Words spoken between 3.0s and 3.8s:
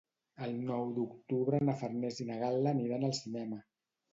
al cinema.